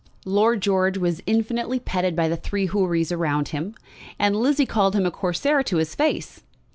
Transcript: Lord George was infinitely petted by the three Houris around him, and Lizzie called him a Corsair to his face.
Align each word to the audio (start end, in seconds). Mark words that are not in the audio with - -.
Lord 0.25 0.61
George 0.63 0.97
was 0.97 1.21
infinitely 1.27 1.79
petted 1.79 2.15
by 2.15 2.27
the 2.27 2.35
three 2.35 2.65
Houris 2.65 3.11
around 3.11 3.49
him, 3.49 3.75
and 4.17 4.35
Lizzie 4.35 4.65
called 4.65 4.95
him 4.95 5.05
a 5.05 5.11
Corsair 5.11 5.61
to 5.65 5.77
his 5.77 5.93
face. 5.93 6.41